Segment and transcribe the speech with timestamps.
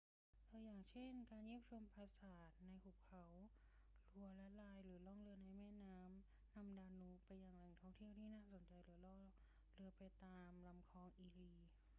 [0.49, 3.25] ตัวอย่างเช่น การเยี่ยมชมปราสาทในหุบเขา
[4.19, 9.17] ลัวร์และไรน์ หรือล่องเรือในแม่น้ำดานูบไปยังแหล่งท่องเที่ยวที่น่าสนใจ หรือล่อง
[9.75, 11.51] เรือไปตามลำคลองอีรี